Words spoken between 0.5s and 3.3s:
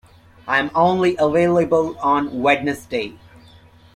am only available on Wednesday.